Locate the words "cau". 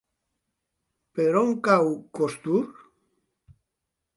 1.67-1.91